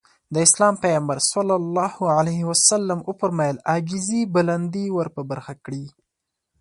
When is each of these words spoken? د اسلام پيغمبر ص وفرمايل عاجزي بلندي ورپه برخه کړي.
د 0.33 0.35
اسلام 0.47 0.73
پيغمبر 0.83 1.17
ص 1.29 1.31
وفرمايل 3.07 3.57
عاجزي 3.69 4.21
بلندي 4.35 4.85
ورپه 4.97 5.21
برخه 5.31 5.53
کړي. 5.65 5.85